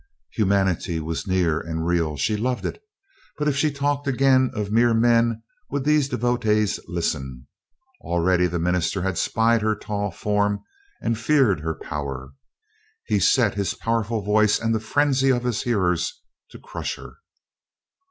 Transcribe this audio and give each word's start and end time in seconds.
Humanity 0.31 0.99
was 0.99 1.27
near 1.27 1.59
and 1.59 1.85
real. 1.85 2.17
She 2.17 2.35
loved 2.35 2.65
it. 2.65 2.81
But 3.37 3.47
if 3.47 3.55
she 3.55 3.69
talked 3.69 4.07
again 4.07 4.49
of 4.55 4.71
mere 4.71 4.95
men 4.95 5.43
would 5.69 5.83
these 5.83 6.09
devotees 6.09 6.79
listen? 6.87 7.45
Already 8.03 8.47
the 8.47 8.57
minister 8.57 9.03
had 9.03 9.19
spied 9.19 9.61
her 9.61 9.75
tall 9.75 10.09
form 10.09 10.63
and 11.03 11.19
feared 11.19 11.59
her 11.59 11.75
power. 11.83 12.29
He 13.05 13.19
set 13.19 13.53
his 13.53 13.75
powerful 13.75 14.23
voice 14.23 14.59
and 14.59 14.73
the 14.73 14.79
frenzy 14.79 15.29
of 15.29 15.43
his 15.43 15.61
hearers 15.61 16.19
to 16.49 16.57
crush 16.57 16.95
her. 16.95 17.17